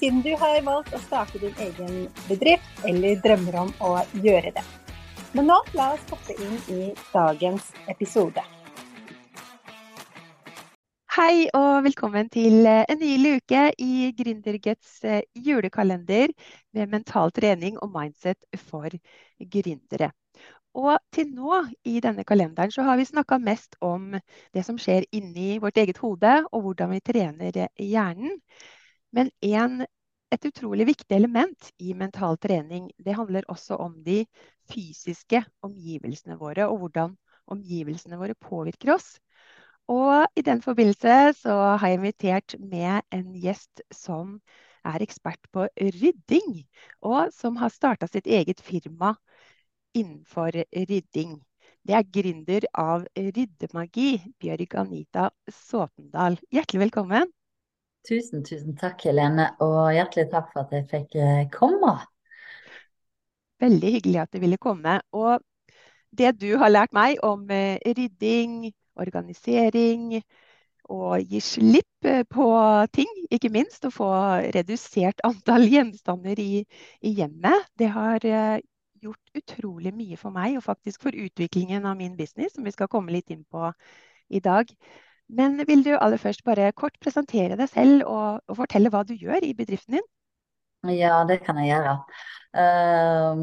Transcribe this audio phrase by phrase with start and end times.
[0.00, 3.90] siden du har valgt å starte din egen bedrift eller drømmer om å
[4.24, 4.62] gjøre det.
[5.36, 6.80] Men nå la oss hoppe inn i
[7.12, 8.42] dagens episode.
[11.10, 15.02] Hei og velkommen til en ny luke i Gründergets
[15.36, 16.32] julekalender
[16.72, 18.40] med mental trening og mindset
[18.70, 18.88] for
[19.36, 20.12] gründere.
[20.80, 24.14] Og til nå i denne kalenderen så har vi snakka mest om
[24.54, 28.38] det som skjer inni vårt eget hode, og hvordan vi trener hjernen.
[29.16, 29.82] Men en,
[30.30, 34.22] et utrolig viktig element i mental trening, det handler også om de
[34.70, 37.16] fysiske omgivelsene våre, og hvordan
[37.50, 39.16] omgivelsene våre påvirker oss.
[39.90, 44.38] Og i den forbindelse så har jeg invitert med en gjest som
[44.86, 46.62] er ekspert på rydding,
[47.02, 49.16] og som har starta sitt eget firma
[49.98, 51.40] innenfor rydding.
[51.82, 56.36] Det er gründer av Ryddemagi, Bjørg Anita Såtendal.
[56.52, 57.32] Hjertelig velkommen.
[58.08, 61.16] Tusen, tusen takk, Helene, og hjertelig takk for at jeg fikk
[61.52, 61.98] komme.
[63.60, 65.00] Veldig hyggelig at du ville komme.
[65.12, 65.42] Og
[66.16, 68.70] det du har lært meg om rydding,
[69.00, 70.22] organisering
[70.90, 72.48] og gi slipp på
[72.96, 74.10] ting, ikke minst å få
[74.56, 76.64] redusert antall gjenstander i,
[77.04, 78.26] i hjemmet, det har
[79.00, 82.90] gjort utrolig mye for meg, og faktisk for utviklingen av min business, som vi skal
[82.90, 83.70] komme litt inn på
[84.30, 84.72] i dag.
[85.30, 89.14] Men vil du aller først bare kort presentere deg selv og, og fortelle hva du
[89.14, 90.06] gjør i bedriften din?
[90.96, 91.96] Ja, det kan jeg gjøre.
[92.56, 93.42] Um,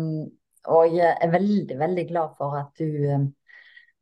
[0.68, 3.30] og jeg er veldig, veldig glad for at du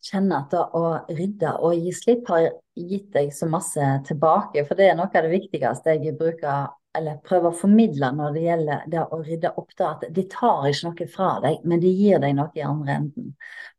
[0.05, 2.47] kjenner at å rydde og gi slipp har
[2.77, 4.63] gitt deg så masse tilbake.
[4.65, 8.43] For det er noe av det viktigste jeg bruker eller prøver å formidle når det
[8.45, 11.91] gjelder det å rydde opp, da, at de tar ikke noe fra deg, men de
[11.91, 13.33] gir deg noe i andre enden.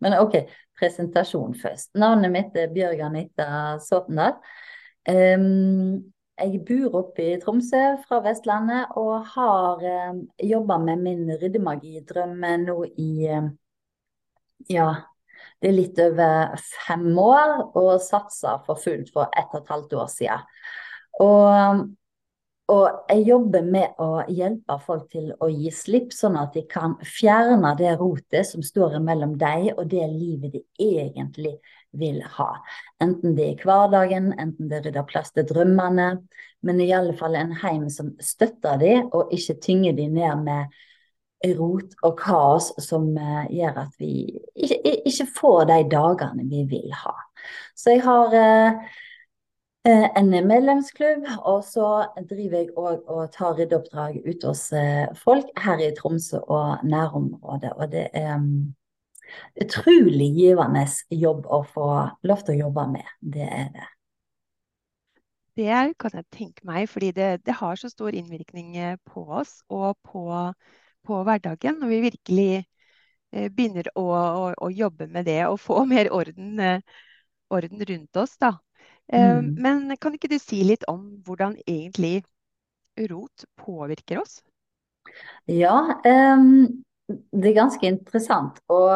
[0.05, 0.39] Men OK,
[0.77, 1.93] presentasjon først.
[1.99, 3.49] Navnet mitt er Bjørg Anita
[3.83, 4.37] Såtendal.
[5.07, 6.05] Um,
[6.37, 12.81] jeg bor oppe i Tromsø fra Vestlandet og har um, jobba med min ryddemagidrøm nå
[13.01, 13.53] i um,
[14.69, 14.91] ja,
[15.63, 16.57] det er litt over
[16.87, 20.51] fem år, og satsa for fullt for ett og et halvt år siden.
[21.25, 21.87] Og
[22.73, 26.97] og jeg jobber med å hjelpe folk til å gi slipp, sånn at de kan
[27.07, 31.55] fjerne det rotet som står mellom deg og det livet de egentlig
[31.97, 32.49] vil ha.
[33.03, 36.09] Enten det er hverdagen, enten det rydder plass til drømmene,
[36.67, 40.83] men i alle fall en heim som støtter de, og ikke tynger de ned med
[41.55, 44.11] rot og kaos som uh, gjør at vi
[44.57, 47.15] ikke, ikke, får de dagene vi vil ha.
[47.79, 48.73] Så jeg har Eh,
[49.87, 51.89] en medlemsklubb, og så
[52.29, 57.73] driver jeg òg og tar ryddeoppdrag ute hos eh, folk her i Tromsø og nærområdet.
[57.77, 58.75] Og det er um,
[59.63, 60.83] utrolig givende
[61.15, 61.91] jobb å få
[62.27, 63.13] lov til å jobbe med.
[63.21, 63.87] Det er det.
[65.57, 69.61] Det kan jeg tenke meg, fordi det, det har så stor innvirkning eh, på oss
[69.71, 70.27] og på,
[71.07, 71.79] på hverdagen.
[71.81, 72.51] Når vi virkelig
[73.55, 76.83] begynner å, å, å, jobbe med det og få mer orden,
[77.55, 78.39] orden rundt oss.
[78.43, 78.57] da.
[79.13, 79.55] Eh, mm.
[79.63, 82.25] Men kan ikke du si litt om hvordan egentlig
[83.11, 84.41] rot påvirker oss?
[85.47, 88.59] Ja, um, det er ganske interessant.
[88.73, 88.91] Og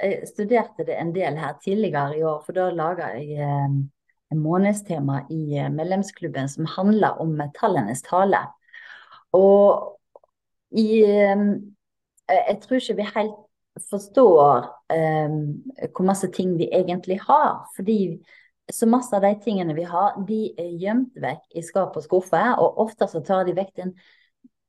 [0.00, 3.82] jeg studerte det en del her tidligere i år, for da laga jeg um,
[4.30, 8.46] en månedstema i uh, medlemsklubben som handler om metallenes tale.
[9.36, 9.98] Og
[10.70, 11.74] i um,
[12.30, 13.38] Jeg tror ikke vi helt
[13.90, 14.66] forstår
[15.94, 17.66] hvor masse ting vi egentlig har.
[17.76, 18.20] Fordi
[18.72, 22.54] så masse av de tingene vi har, de er gjemt vekk i skap og skuffer.
[22.62, 23.94] Og ofte så tar de vekk den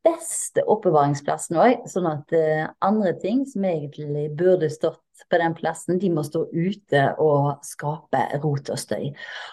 [0.02, 6.00] beste oppbevaringsplassen òg, sånn at uh, andre ting som egentlig burde stått på den plassen,
[6.02, 9.12] de må stå ute og skape rot og støy.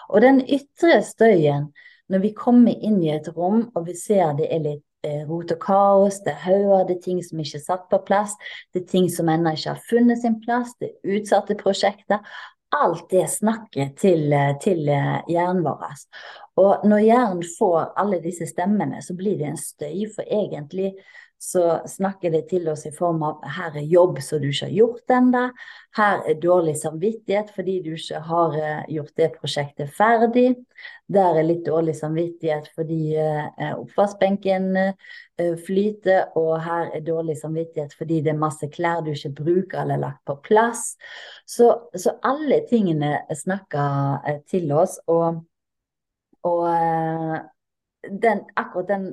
[0.09, 1.69] Og den ytre støyen,
[2.09, 5.53] når vi kommer inn i et rom og vi ser det er litt eh, rot
[5.53, 8.33] og kaos, det er hauger, det er ting som ikke er satt på plass,
[8.73, 12.25] det er ting som ennå ikke har funnet sin plass, det er utsatte prosjekter
[12.75, 16.03] alt det snakket til, til hjernen vår.
[16.61, 20.93] Og når hjernen får alle disse stemmene, så blir det en støy, for egentlig
[21.41, 24.73] så snakker det til oss i form av her er jobb som du ikke har
[24.75, 25.43] gjort ennå.
[25.95, 30.49] Her er dårlig samvittighet fordi du ikke har eh, gjort det prosjektet ferdig.
[31.07, 36.35] Der er litt dårlig samvittighet fordi eh, oppvaskbenken eh, flyter.
[36.35, 40.19] Og her er dårlig samvittighet fordi det er masse klær du ikke bruker eller lagt
[40.27, 40.97] på plass.
[41.47, 44.99] Så, så alle tingene snakker til oss.
[45.07, 45.39] Og,
[46.43, 46.67] og
[48.27, 49.09] den, akkurat den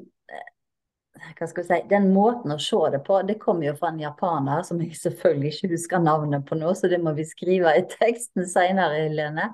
[1.38, 4.00] hva skal vi si, Den måten å se det på, det kommer jo fra en
[4.00, 7.84] japaner som jeg selvfølgelig ikke husker navnet på nå, så det må vi skrive i
[7.90, 9.50] teksten senere, Helene.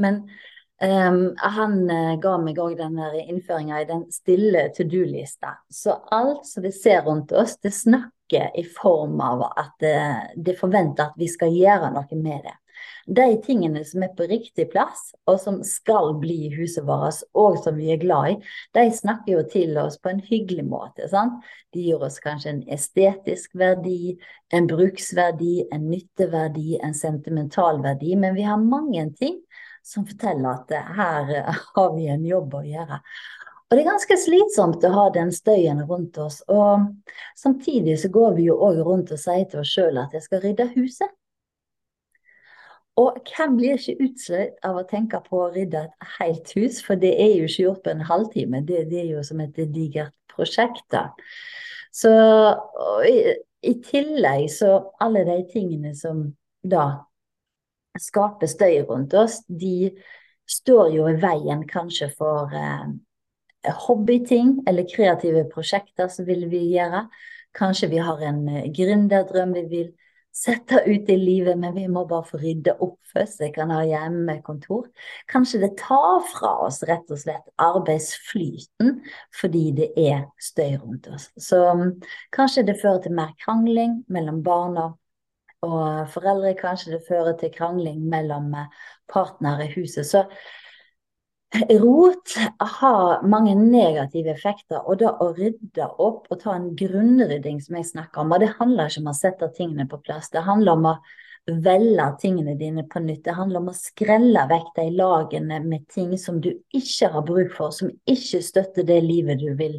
[0.00, 0.22] Men
[0.82, 5.56] um, han uh, ga meg òg den innføringa i den stille to do-lista.
[5.72, 9.98] Så alt som vi ser rundt oss, det snakker i form av at det,
[10.36, 12.56] det forventer at vi skal gjøre noe med det
[13.06, 17.58] de tingene som er på riktig plass, og som skal bli i huset vårt, og
[17.62, 18.36] som vi er glad i,
[18.76, 21.08] de snakker jo til oss på en hyggelig måte.
[21.12, 21.38] Sant?
[21.74, 24.16] De gir oss kanskje en estetisk verdi,
[24.54, 29.40] en bruksverdi, en nytteverdi, en sentimental verdi, men vi har mange ting
[29.86, 31.34] som forteller at her
[31.76, 33.02] har vi en jobb å gjøre.
[33.66, 36.38] Og det er ganske slitsomt å ha den støyen rundt oss.
[36.46, 36.86] Og
[37.38, 40.42] samtidig så går vi jo òg rundt og sier til oss sjøl at jeg skal
[40.44, 41.10] rydde huset.
[42.96, 46.96] Og hvem blir ikke utslitt av å tenke på å rydde et helt hus, for
[47.00, 50.14] det er jo ikke gjort på en halvtime, det, det er jo som et digert
[50.32, 50.86] prosjekt.
[50.92, 51.10] da.
[51.92, 52.12] Så
[53.08, 53.16] i,
[53.68, 56.24] i, tillegg så alle de tingene som
[56.64, 56.86] da
[58.00, 59.92] skaper støy rundt oss, de
[60.48, 62.90] står jo i veien kanskje for eh,
[63.86, 67.06] hobbyting eller kreative prosjekter som vil vi gjøre.
[67.56, 69.88] Kanskje vi har en eh, gründerdrøm vi vil
[70.36, 73.40] sette ut i livet, men vi må bare få rydde opp først.
[73.40, 74.90] Jeg kan ha hjemmekontor.
[75.32, 78.98] Kanskje det tar fra oss rett og slett arbeidsflyten
[79.40, 81.30] fordi det er støy rundt oss.
[81.40, 81.88] Så um,
[82.36, 84.90] kanskje det fører til mer krangling mellom barna
[85.64, 86.52] og foreldre.
[86.60, 88.68] Kanskje det fører til krangling mellom eh,
[89.08, 90.04] partnere i huset.
[90.06, 90.26] Så
[91.54, 97.78] Rot har mange negative effekter, og da å rydde opp og ta en grunnrydding, som
[97.78, 100.28] jeg snakker om, og det handler ikke om å sette tingene på plass.
[100.34, 100.96] Det handler om å
[101.46, 103.22] velge tingene dine på nytt.
[103.24, 107.54] Det handler om å skrelle vekk de lagene med ting som du ikke har bruk
[107.54, 109.78] for, som ikke støtter det livet du vil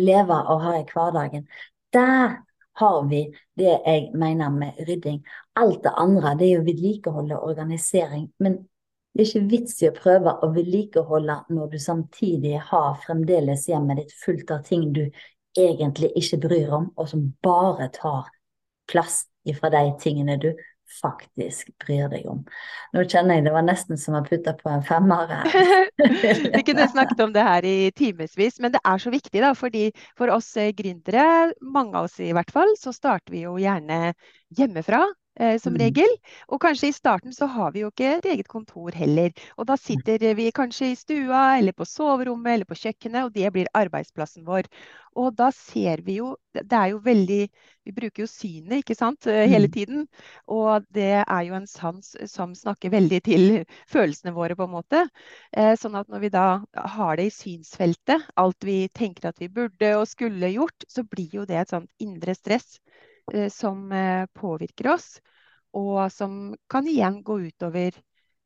[0.00, 1.44] leve og ha i hverdagen.
[1.92, 2.40] Der
[2.80, 3.26] har vi
[3.58, 5.20] det jeg mener med rydding.
[5.60, 8.30] Alt det andre det er jo vedlikehold og organisering.
[8.38, 8.62] Men
[9.14, 14.04] det er ikke vits i å prøve å vedlikeholde når du samtidig har fremdeles hjemmet
[14.04, 15.04] ditt fullt av ting du
[15.58, 18.30] egentlig ikke bryr om, og som bare tar
[18.90, 20.52] plass ifra de tingene du
[21.00, 22.40] faktisk bryr deg om.
[22.94, 25.30] Nå kjenner jeg det var nesten som å putte på en femmer.
[25.98, 29.52] Vi kunne snakket om det her i timevis, men det er så viktig, da.
[29.58, 34.12] fordi for oss gründere, mange av oss i hvert fall, så starter vi jo gjerne
[34.58, 35.19] hjemmefra eh,
[35.62, 35.80] som mm.
[35.80, 36.16] regel.
[36.52, 39.32] Og kanskje i starten så har vi jo ikke et eget kontor heller.
[39.56, 43.52] Og da sitter vi kanskje i stua eller på soverommet eller på kjøkkenet, og det
[43.54, 44.68] blir arbeidsplassen vår.
[45.18, 47.48] Og da ser vi jo Det er jo veldig
[47.86, 49.72] Vi bruker jo synet, ikke sant, eh, hele mm.
[49.72, 50.06] tiden.
[50.46, 53.44] Og det er jo en sans som snakker veldig til
[53.88, 55.04] følelsene våre, på en måte.
[55.56, 56.46] Eh, sånn at når vi da
[56.94, 61.40] har det i synsfeltet, alt vi tenker at vi burde og skulle gjort, så blir
[61.40, 63.09] jo det et sånt indre stress Eh,
[63.52, 65.18] som eh, påvirker oss,
[65.76, 67.94] og som kan igjen gå utover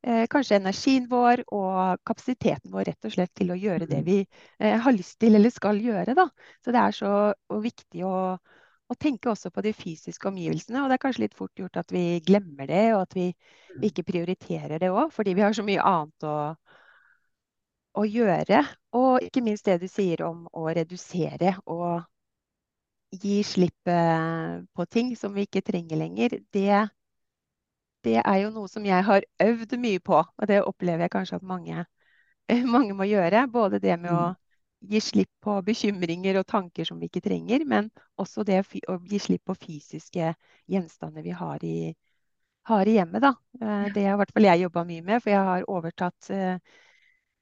[0.05, 4.05] eh, kanskje energien vår og kapasiteten vår rett og slett til å gjøre det mm.
[4.05, 4.19] vi
[4.85, 6.13] har lyst til eller skal gjøre.
[6.17, 6.27] Da.
[6.63, 7.11] Så det er så
[7.63, 10.83] viktig å, å, tenke også på de fysiske omgivelsene.
[10.83, 13.85] Og det er kanskje litt fort gjort at vi glemmer det, og at vi mm.
[13.89, 16.37] ikke prioriterer det òg, fordi vi har så mye annet å,
[17.97, 18.61] å gjøre.
[19.01, 22.03] Og ikke minst det du sier om å redusere og
[23.21, 26.79] gi slipp eh, på ting som vi ikke trenger lenger, det,
[28.05, 30.21] det, er jo noe som jeg har øvd mye på.
[30.23, 31.85] Og det opplever jeg kanskje at mange,
[32.75, 33.47] mange må gjøre.
[33.51, 34.39] Både det med å mm.
[34.93, 37.91] gi slipp på bekymringer og tanker som vi ikke trenger, men
[38.21, 40.33] også det å gi slipp på fysiske
[40.71, 41.93] gjenstander vi har i,
[42.69, 43.25] har i hjemmet.
[43.25, 43.35] Da.
[43.61, 46.81] Eh, det har i hvert fall jeg jobba mye med, for jeg har overtatt eh,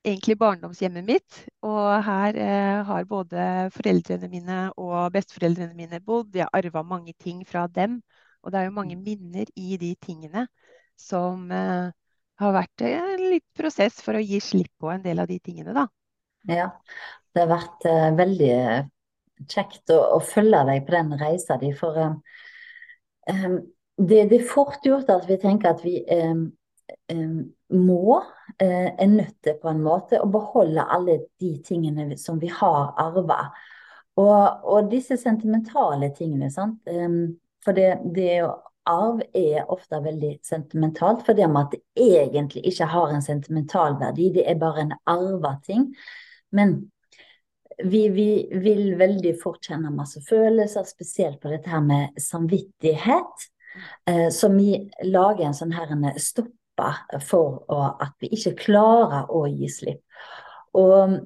[0.04, 1.40] egentlig barndomshjemmet mitt.
[1.66, 6.36] Og her eh, har både foreldrene mine og besteforeldrene mine bodd.
[6.38, 8.02] Jeg arva mange ting fra dem.
[8.44, 10.48] Og det er jo mange minner i de tingene
[11.00, 11.90] som eh,
[12.44, 15.76] har vært en litt prosess for å gi slipp på en del av de tingene,
[15.76, 15.88] da.
[16.52, 16.68] Ja,
[17.32, 18.54] det har vært eh, veldig
[19.50, 21.72] kjekt å, å, følge deg på den reisa di.
[21.76, 21.96] For
[23.96, 26.02] det, det, er fort gjort at vi tenker at vi
[27.74, 32.52] må eh, er nødt til på en måte å beholde alle de tingene som vi
[32.52, 33.48] har arva.
[34.20, 36.82] Og, og, disse sentimentale tingene, sant.
[36.86, 38.44] Um, for det, det
[38.90, 44.30] arv er ofte veldig sentimentalt, fordi om at det egentlig ikke har en sentimental verdi,
[44.36, 45.88] det er bare en arva ting.
[46.54, 46.76] Men
[47.84, 53.50] vi, vi, vil veldig fort kjenne masse følelser, spesielt på dette her med samvittighet.
[54.06, 54.76] Eh, som vi
[55.10, 55.96] lager en sånn her
[56.74, 60.04] stopper for å, at vi ikke klarer å gi slipp.
[60.74, 61.20] Og,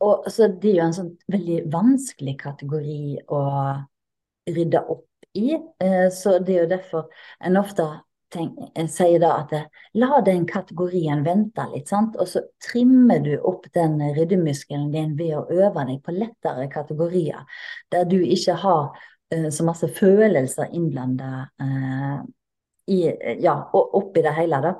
[0.00, 3.42] og, så det er jo en sånn veldig vanskelig kategori å
[4.50, 5.54] rydde opp i.
[5.54, 7.06] Eh, så det er jo derfor
[7.40, 7.86] en ofte
[8.34, 12.16] tenker, en sier da at eh, la den kategorien vente litt, sant?
[12.18, 17.46] og så trimmer du opp den ryddemuskelen din ved å øve deg på lettere kategorier,
[17.94, 21.46] der du ikke har uh, så masse følelser innblanda
[22.90, 23.02] i,
[23.42, 24.60] ja, oppi det hele.
[24.64, 24.74] da.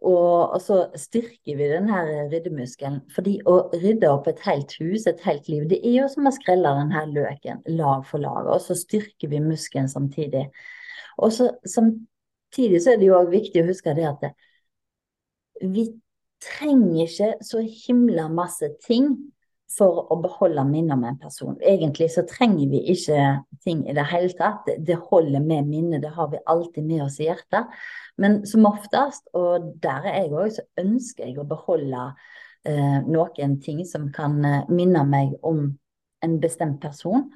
[0.00, 3.02] Og, så styrker vi den her ryddemuskelen.
[3.12, 6.34] Fordi å rydde opp et helt hus, et helt liv, det er jo som å
[6.34, 8.48] skrelle den her løken lag for lag.
[8.48, 10.46] Og så styrker vi muskelen samtidig.
[11.20, 14.32] Og så samtidig så er det jo òg viktig å huske det at det,
[15.60, 15.90] vi
[16.40, 19.12] trenger ikke så himla masse ting
[19.70, 21.56] for å beholde minner med en person.
[21.62, 23.20] Egentlig så trenger vi ikke
[23.64, 24.68] ting i det hele tatt.
[24.78, 27.70] Det holder med minnet, det har vi alltid med oss i hjertet.
[28.20, 32.08] Men som oftest, og der er jeg òg, så ønsker jeg å beholde
[32.66, 35.68] eh, noen ting som kan eh, minne meg om
[36.20, 37.28] en bestemt person.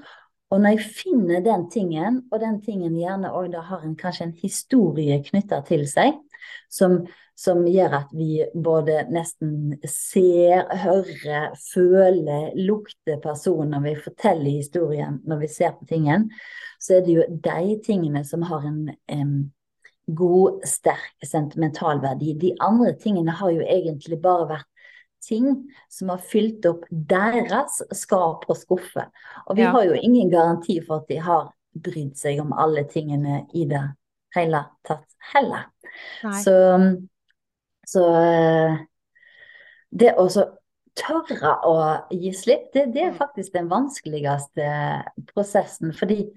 [0.53, 4.37] Og når jeg finner den tingen, og den tingen gjerne òg har en, kanskje en
[4.43, 6.19] historie knytta til seg,
[6.73, 7.01] som,
[7.39, 15.21] som, gjør at vi både nesten ser, hører, føler, lukter personen når vi forteller historien,
[15.27, 16.31] når vi ser på tingen,
[16.81, 19.35] så er det jo de tingene som har en, en
[20.07, 22.35] god, sterk sentimental verdi.
[22.41, 24.71] De andre tingene har jo egentlig bare vært
[25.25, 25.49] ting
[25.89, 29.07] som har fylt opp deres skap og skuffe.
[29.49, 29.73] Og vi ja.
[29.73, 33.83] har jo ingen garanti for at de har brydd seg om alle tingene i det
[34.37, 35.71] hele tatt heller.
[36.43, 36.57] Så,
[37.89, 38.77] så eh,
[39.95, 40.29] det å
[40.95, 41.77] tørre å
[42.15, 43.21] gi slipp, det, det, er mm.
[43.21, 44.69] faktisk den vanskeligste
[45.33, 45.95] prosessen.
[45.97, 46.29] Fordi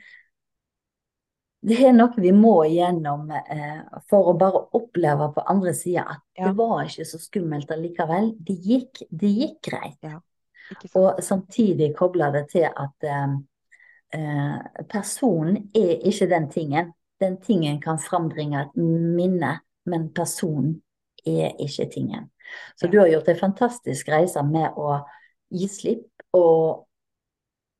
[1.67, 6.23] det er noe vi må igjennom eh, for å bare oppleve på andre sida at
[6.37, 6.47] ja.
[6.47, 8.31] det var ikke så skummelt allikevel.
[8.39, 9.97] Det gikk, det gikk greit.
[10.05, 10.19] Ja,
[10.99, 13.35] og samtidig koble det til at eh,
[14.17, 16.93] eh, personen er ikke den tingen.
[17.21, 20.81] Den tingen kan frambringe et minne, men personen
[21.25, 22.29] er ikke tingen.
[22.77, 24.99] Så du har gjort en fantastisk reise med å
[25.53, 26.07] gi slipp,
[26.37, 26.85] og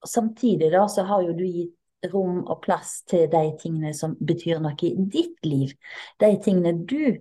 [0.08, 1.74] samtidig da så har jo du gitt
[2.12, 5.74] rom og plass til de tingene som betyr noe i ditt liv.
[6.22, 7.18] De tingene du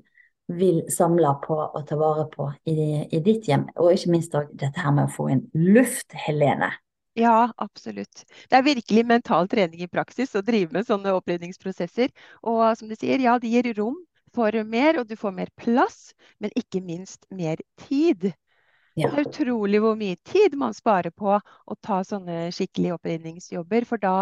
[0.46, 2.76] vil samle på og ta vare på i,
[3.10, 3.66] i ditt hjem.
[3.76, 6.70] Og ikke minst òg dette her med å få inn luft, Helene.
[7.16, 8.24] Ja, absolutt.
[8.50, 12.12] Det er virkelig mental trening i praksis å drive med sånne opprydningsprosesser.
[12.44, 13.96] Og som du sier, ja, det gir rom
[14.36, 16.12] for mer, og du får mer plass,
[16.44, 18.28] men ikke minst mer tid.
[18.96, 19.10] Ja.
[19.12, 23.84] Det er utrolig hvor mye tid man sparer på å ta sånne skikkelige opprydningsjobber.
[23.84, 24.14] For da,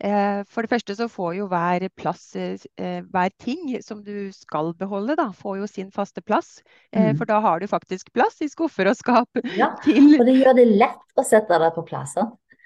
[0.00, 4.72] eh, for det første så får jo hver plass, eh, hver ting som du skal
[4.80, 6.62] beholde, da, får jo sin faste plass.
[6.92, 7.18] Eh, mm.
[7.20, 9.28] For da har du faktisk plass i skuffer og skap.
[9.60, 10.16] Ja, til...
[10.16, 12.16] og det gjør det lett å sette deg på plass.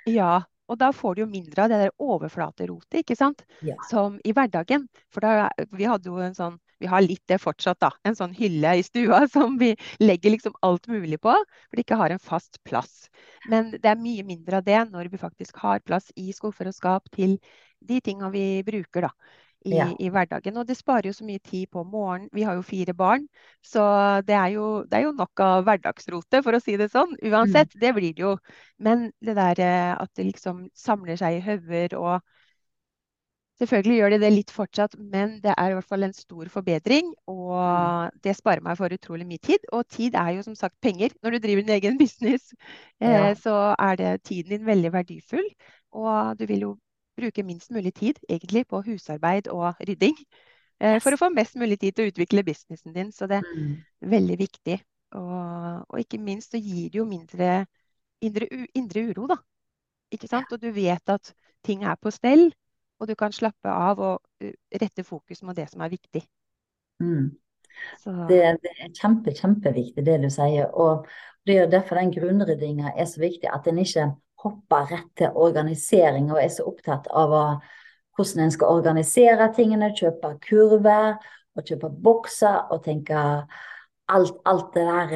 [0.06, 0.38] Ja,
[0.70, 3.42] og da får du jo mindre av det der overflaterotet, ikke sant.
[3.66, 3.74] Ja.
[3.90, 4.86] Som i hverdagen.
[5.10, 7.90] For da, vi hadde jo en sånn vi har litt det fortsatt, da.
[8.06, 12.00] En sånn hylle i stua som vi legger liksom alt mulig på, for det ikke
[12.00, 13.08] har en fast plass.
[13.50, 16.76] Men det er mye mindre av det når vi faktisk har plass i skuffer og
[16.76, 17.38] skap til
[17.84, 19.12] de tinga vi bruker, da.
[19.66, 19.88] I, ja.
[19.98, 20.54] i, hverdagen.
[20.60, 22.28] Og det sparer jo så mye tid på morgenen.
[22.32, 23.24] Vi har jo fire barn,
[23.58, 23.82] så
[24.22, 27.16] det er jo, det er jo nok av hverdagsrote, for å si det sånn.
[27.26, 27.80] Uansett, mm.
[27.82, 28.36] det blir det jo.
[28.78, 32.22] Men det der eh, at det liksom samler seg i hauger og
[33.58, 37.08] Selvfølgelig gjør de det litt fortsatt, men det er i hvert fall en stor forbedring.
[37.26, 39.64] Og det sparer meg for utrolig mye tid.
[39.74, 41.16] Og tid er jo som sagt penger.
[41.22, 42.52] Når du driver din egen business,
[43.00, 43.32] eh, ja.
[43.34, 45.48] så er det tiden din veldig verdifull.
[45.90, 46.76] Og du vil jo
[47.18, 50.14] bruke minst mulig tid egentlig på husarbeid og rydding.
[50.78, 53.10] Eh, for å få mest mulig tid til å utvikle businessen din.
[53.10, 53.74] Så det er mm.
[54.14, 54.78] veldig viktig.
[55.18, 57.64] Og, og, ikke minst så gir det jo mindre
[58.22, 58.46] indre,
[58.76, 59.38] indre uro, da.
[60.14, 60.52] Ikke sant?
[60.54, 61.34] Og du vet at
[61.66, 62.48] ting er på stell
[62.98, 64.48] og du kan slappe av og
[64.82, 66.22] rette fokus mot det som er viktig.
[67.02, 67.30] Mm.
[68.28, 70.70] Det, det, er kjempe, kjempeviktig det du sier.
[70.74, 71.06] Og
[71.46, 73.50] det er derfor den grunnryddinga er så viktig.
[73.52, 74.10] At en ikke
[74.42, 77.34] hopper rett til organisering og er så opptatt av
[78.18, 81.18] hvordan en skal organisere tingene, kjøpe kurver
[81.54, 83.18] og kjøpe bokser og tenke
[84.08, 85.14] alt, alt det der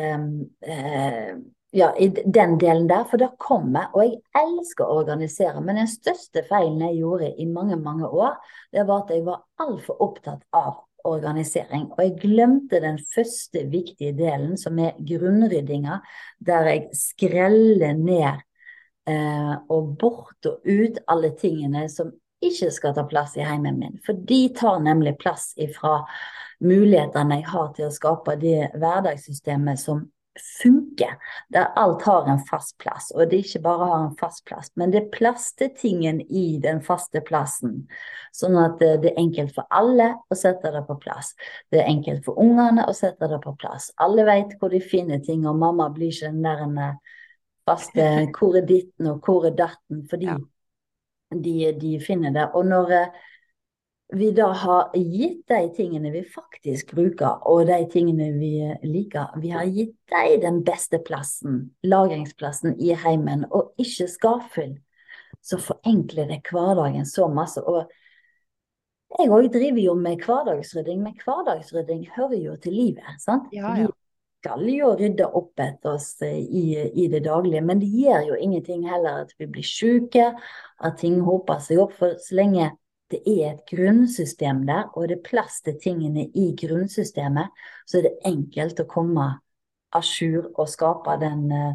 [0.62, 1.34] eh,
[1.72, 3.88] ja, i den delen der, for da kom jeg.
[3.96, 8.36] Og jeg elsker å organisere, men den største feilen jeg gjorde i mange, mange år,
[8.74, 11.88] det var at jeg var altfor opptatt av organisering.
[11.96, 16.00] Og jeg glemte den første viktige delen, som er grunnryddinga,
[16.44, 18.44] der jeg skreller ned
[19.08, 22.12] eh, og bort og ut alle tingene som
[22.42, 24.00] ikke skal ta plass i heimen min.
[24.04, 26.02] For de tar nemlig plass ifra
[26.62, 30.04] mulighetene jeg har til å skape det hverdagssystemet som
[30.40, 31.16] funker,
[31.48, 33.10] der alt har en fast plass.
[33.14, 36.58] Og det ikke bare har en fast plass, men det er plass til tingen i
[36.62, 37.82] den faste plassen.
[38.36, 41.34] Sånn at det er enkelt for alle å sette det på plass.
[41.72, 43.90] Det er enkelt for ungene å sette det på plass.
[44.00, 46.96] Alle vet hvor de finner ting, og mamma blir ikke den der
[47.68, 48.08] faste
[48.38, 50.38] hvor er ditten og hvor er datten, fordi ja.
[51.34, 52.48] de, de, finner det.
[52.56, 53.22] Og når eh,
[54.12, 58.52] vi da har gitt de tingene vi faktisk bruker, og de tingene vi
[58.84, 64.74] liker, vi har gitt dem den beste plassen, lagringsplassen i heimen, og ikke skapfull,
[65.42, 67.62] så forenkler det hverdagen så masse.
[67.64, 67.88] Og
[69.18, 73.16] jeg òg driver jo med hverdagsrydding, men hverdagsrydding hører jo til livet.
[73.20, 73.48] sant?
[73.52, 73.88] Ja, ja.
[73.88, 78.38] Vi skal jo rydde opp etter oss i, i, det daglige, men det gjør jo
[78.38, 80.32] ingenting heller at vi blir syke,
[80.82, 81.94] at ting hoper seg opp.
[81.96, 82.72] For så lenge
[83.12, 87.52] det er et grunnsystem der, og det er plass til tingene i grunnsystemet,
[87.86, 89.28] så er det enkelt å komme
[89.92, 91.72] à jour og skape den eh,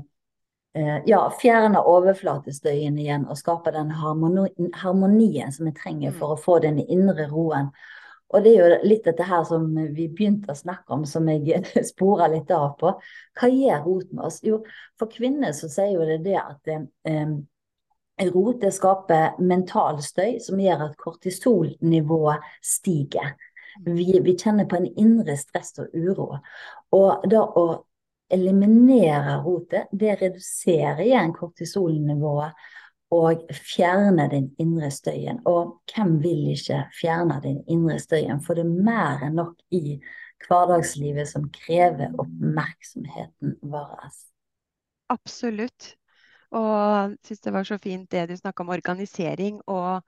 [1.10, 6.78] Ja, fjerne overflatestøyen igjen og skape den harmonien som vi trenger for å få den
[6.84, 7.72] indre roen.
[8.30, 11.64] Og det er jo litt dette her som vi begynte å snakke om, som jeg
[11.92, 12.94] spora litt av på.
[13.40, 14.38] Hva gjør rot med oss?
[14.46, 14.60] Jo,
[15.00, 17.38] for kvinner så sier jo det det at eh,
[18.18, 23.36] Rot det skaper mental støy som gjør at kortisolnivået stiger.
[23.86, 26.32] Vi, vi, kjenner på en indre stress og uro.
[26.98, 27.66] Og det å
[28.34, 32.58] eliminere rotet, det reduserer igjen kortisolnivået
[33.14, 35.40] og fjerner den indre støyen.
[35.48, 38.42] Og hvem vil ikke fjerne den indre støyen?
[38.44, 40.00] For det er mer enn nok i
[40.48, 44.10] hverdagslivet som krever oppmerksomheten vår.
[45.14, 45.94] Absolutt.
[46.56, 49.60] Og syns det var så fint det du snakka om organisering.
[49.68, 50.00] Og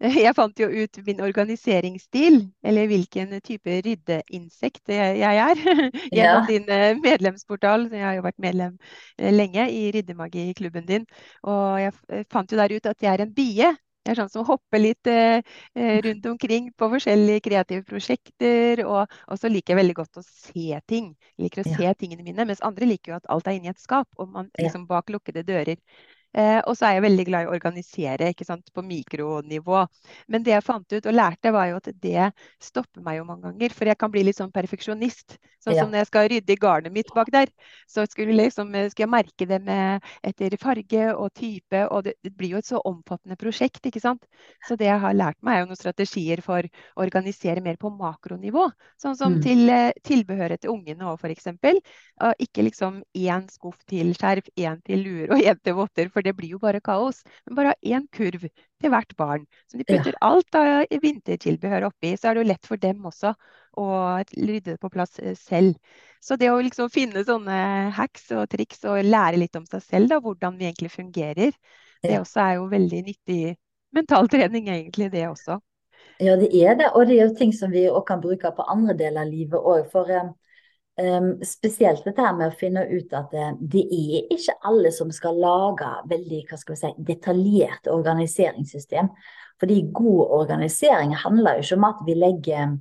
[0.24, 5.64] jeg fant jo ut min organiseringsstil, eller hvilken type ryddeinsekt jeg er,
[6.14, 6.46] gjennom ja.
[6.46, 7.88] din eh, medlemsportal.
[7.90, 8.78] Jeg har jo vært medlem
[9.18, 11.08] eh, lenge i Ryddemagi-klubben din.
[11.42, 13.74] Og jeg fant jo der ut at jeg er en bie.
[14.06, 15.40] Jeg er sånn som hopper litt eh,
[15.76, 18.84] eh, rundt omkring på forskjellige kreative prosjekter.
[18.86, 21.10] Og, og, så liker jeg veldig godt å se ting.
[21.36, 21.80] Jeg liker å ja.
[21.80, 22.46] se tingene mine.
[22.48, 25.44] Mens andre liker jo at alt er inni et skap, og man liksom bak lukkede
[25.48, 25.76] dører.
[26.36, 29.84] Eh, og så er jeg veldig glad i å organisere ikke sant, på mikronivå.
[30.28, 32.30] Men det jeg fant ut og lærte, var jo at det
[32.62, 33.74] stopper meg jo mange ganger.
[33.76, 35.38] For jeg kan bli litt sånn perfeksjonist.
[35.64, 35.82] Sånn ja.
[35.82, 37.50] som når jeg skal rydde i garnet mitt bak der,
[37.90, 41.80] så skulle, liksom, skulle, jeg merke det med etter farge og type.
[41.88, 44.28] Og det, det, blir jo et så omfattende prosjekt, ikke sant.
[44.68, 47.90] Så det jeg har lært meg, er jo noen strategier for å organisere mer på
[47.94, 48.68] makronivå.
[49.00, 49.42] Sånn som mm.
[49.48, 51.50] til eh, tilbehøret til ungene òg, f.eks.
[52.44, 56.34] Ikke liksom én skuff til skjerf, én til luer og én til votter for det
[56.38, 57.22] blir jo bare kaos.
[57.46, 59.46] Men bare ha én kurv til hvert barn.
[59.70, 60.20] Så de putter ja.
[60.26, 62.16] alt av vintertilbehør oppi.
[62.18, 63.32] Så er det jo lett for dem også
[63.78, 63.88] å
[64.34, 65.78] rydde det på plass eh, selv.
[66.24, 67.58] Så det å liksom finne sånne
[67.94, 71.54] hacks og triks og lære litt om seg selv, da, hvordan vi egentlig fungerer,
[72.02, 73.40] det også er jo veldig nyttig
[73.94, 75.60] mentaltrening, egentlig, det også.
[76.20, 76.90] Ja, det er det.
[76.94, 79.58] Og det er jo ting som vi også kan bruke på andre deler av livet
[79.58, 79.86] òg.
[79.92, 80.34] For um,
[80.98, 85.36] Um, spesielt dette med å finne ut at det, det, er ikke alle som skal
[85.38, 89.12] lage veldig hva skal vi si, detaljert organiseringssystem.
[89.62, 92.74] Fordi god organisering handler jo ikke om at vi legger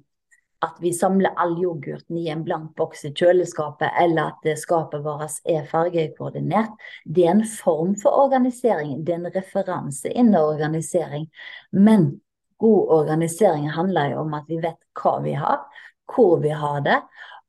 [0.65, 5.37] at vi samler all yoghurten i en blank boks i kjøleskapet, eller at skapet vårt
[5.45, 6.73] er fargekoordinert.
[7.05, 11.29] Det er en form for organisering, det er en referanse innen organisering.
[11.71, 12.15] Men
[12.57, 15.61] god organisering handler jo om at vi vet hva vi har,
[16.09, 17.01] hvor vi har det,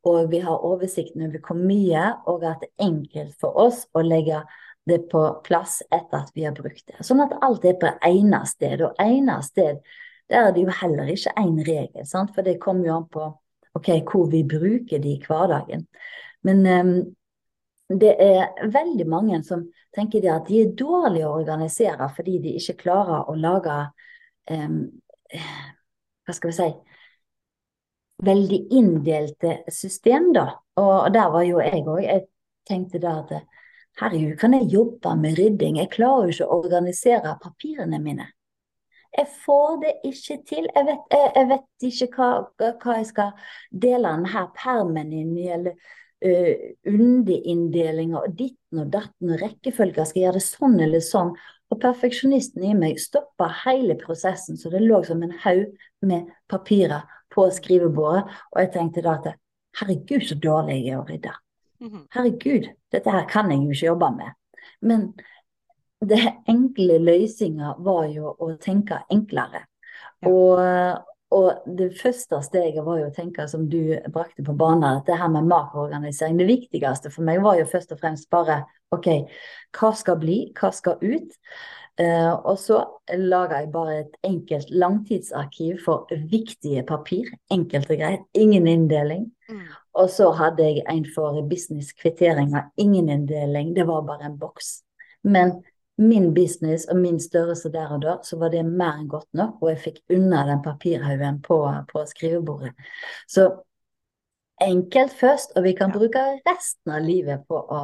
[0.06, 4.02] og vi har oversikten over hvor mye, og at det er enkelt for oss å
[4.04, 4.42] legge
[4.88, 7.00] det på plass etter at vi har brukt det.
[7.04, 8.82] Sånn at alt er på ene sted.
[8.86, 9.82] Og ene sted
[10.28, 12.34] der er det jo heller ikke én regel, sant?
[12.36, 13.28] for det kommer jo an på
[13.78, 15.86] okay, hvor vi bruker det i hverdagen.
[16.44, 16.92] Men um,
[17.88, 19.64] det er veldig mange som
[19.96, 23.78] tenker at de er dårlige å organisere fordi de ikke klarer å lage
[24.52, 24.82] um,
[25.32, 26.68] hva skal vi si
[28.24, 30.48] veldig inndelte system, da.
[30.80, 32.02] Og der var jo jeg òg.
[32.04, 32.24] Jeg
[32.68, 33.36] tenkte da at
[34.00, 35.78] herregud, kan jeg jobbe med rydding?
[35.82, 38.28] Jeg klarer jo ikke å organisere papirene mine.
[39.16, 40.66] Jeg får det ikke til.
[40.74, 45.46] Jeg vet, jeg, jeg vet ikke hva, hva, jeg skal dele denne permen inn i,
[45.54, 45.78] eller
[46.26, 50.04] uh, underinndelinger og ditten og datten og rekkefølger.
[50.04, 51.32] Skal jeg gjøre det sånn eller sånn?
[51.68, 55.66] Og perfeksjonisten i meg stoppa hele prosessen, så det lå som en haug
[56.00, 57.04] med papirer
[57.34, 58.24] på skrivebordet.
[58.54, 59.34] Og jeg tenkte da at
[59.80, 61.34] herregud, så dårlig jeg er å rydde.
[61.84, 62.06] Mhm.
[62.14, 64.32] Herregud, dette her kan jeg jo ikke jobbe med.
[64.80, 65.12] Men
[66.00, 69.64] det enkle løsninga var jo å tenke enklere.
[70.22, 70.30] Ja.
[70.30, 70.58] Og,
[71.30, 75.28] og, det første steget var jo å tenke, som du brakte på banen, det her
[75.32, 76.38] med makroorganisering.
[76.40, 78.62] Det viktigste for meg var jo først og fremst bare
[78.96, 79.10] OK,
[79.76, 81.36] hva skal bli, hva skal ut?
[81.98, 82.78] Uh, og så
[83.18, 87.32] laga jeg bare et enkelt langtidsarkiv for viktige papir.
[87.52, 88.22] Enkelt og greit.
[88.38, 89.26] Ingen inndeling.
[89.50, 89.64] Mm.
[89.98, 92.70] Og så hadde jeg en for business-kvitteringer.
[92.78, 93.74] Ingen inndeling.
[93.76, 94.78] Det var bare en boks.
[95.26, 95.58] Men
[95.98, 99.56] min business og min størrelse der og da, så var det mer enn godt nok.
[99.62, 101.58] Og jeg fikk unna den papirhaugen på,
[101.92, 102.72] på, skrivebordet.
[103.28, 103.48] Så
[104.62, 107.82] enkelt først, og vi kan bruke resten av livet på å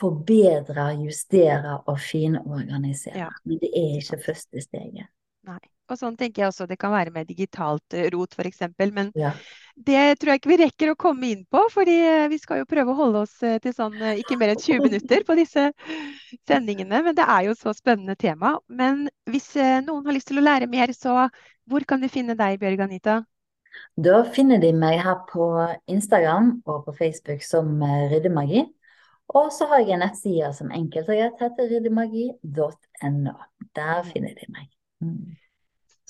[0.00, 3.26] forbedre, justere og finorganisere.
[3.26, 3.30] Ja.
[3.44, 5.10] Men det er ikke første steget.
[5.48, 5.60] Nei.
[5.90, 8.62] Og sånn tenker jeg også det kan være med digitalt eh, rot f.eks.
[8.94, 9.32] Men ja.
[9.74, 12.68] det tror jeg ikke vi rekker å komme inn på, fordi eh, vi skal jo
[12.70, 15.70] prøve å holde oss eh, til sånn ikke mer enn 20 minutter på disse
[16.48, 17.02] sendingene.
[17.08, 18.54] Men det er jo så spennende tema.
[18.70, 19.52] Men hvis
[19.86, 21.26] noen har lyst til å lære mer, så
[21.70, 23.20] hvor kan de finne deg, Bjørg Anita?
[23.98, 25.46] Da finner de meg her på
[25.90, 28.66] Instagram og på Facebook som Ryddemagi.
[29.38, 33.38] Og så har jeg en nettside som enkelt og greit heter ryddemagi.no.
[33.78, 34.70] Der finner de meg.
[35.00, 35.36] Mm.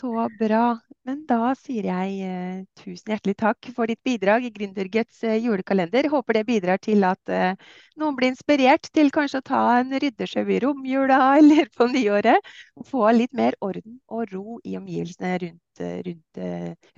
[0.01, 0.79] Så bra.
[1.05, 6.09] Men da sier jeg eh, tusen hjertelig takk for ditt bidrag i Gründergets eh, julekalender.
[6.13, 7.57] Håper det bidrar til at eh,
[8.01, 12.53] noen blir inspirert til kanskje å ta en ryddesjau i romjula eller på nyåret.
[12.81, 16.43] Og få litt mer orden og ro i omgivelsene rundt, rundt,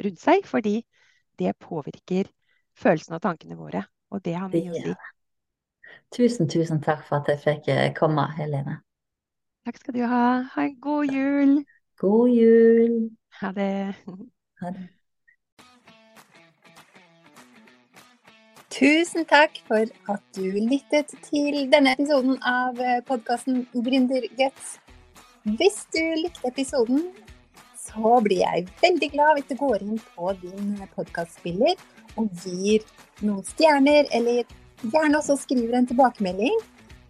[0.07, 0.47] rundt seg.
[0.47, 0.77] Fordi
[1.43, 2.31] det påvirker
[2.79, 3.83] følelsene og tankene våre.
[4.15, 4.97] Og det har mye å si.
[6.15, 8.79] Tusen, tusen takk for at jeg fikk komme, Helene.
[9.67, 10.27] Takk skal du ha.
[10.55, 11.63] Ha en god jul.
[12.03, 13.11] God jul.
[13.41, 13.95] Ha det.
[14.61, 14.89] Ha det.
[18.75, 24.81] Tusen takk for at du lyttet til denne episoden av podkasten Gründerguts.
[25.47, 27.07] Hvis du likte episoden,
[27.79, 31.79] så blir jeg veldig glad hvis du går inn på din podkastspiller
[32.19, 32.83] og gir
[33.23, 34.43] noen stjerner, eller
[34.83, 36.59] gjerne også skriver en tilbakemelding